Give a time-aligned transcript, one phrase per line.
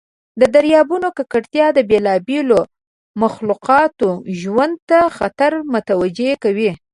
[0.39, 2.59] د دریابونو ککړتیا د بیلابیلو
[3.21, 6.71] مخلوقاتو ژوند ته خطر متوجه کوي.